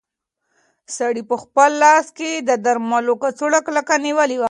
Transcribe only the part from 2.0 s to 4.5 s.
کې د درملو کڅوړه کلکه نیولې وه.